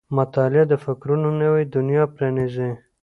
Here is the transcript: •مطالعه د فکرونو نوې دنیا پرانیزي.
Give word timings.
•مطالعه 0.17 0.63
د 0.71 0.73
فکرونو 0.85 1.27
نوې 1.41 1.63
دنیا 1.75 2.03
پرانیزي. 2.13 2.71